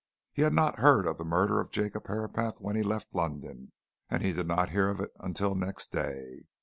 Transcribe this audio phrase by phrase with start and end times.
[0.31, 3.71] He had not heard of the murder of Jacob Herapath when he left London,
[4.09, 6.47] and he did not hear of it until next day.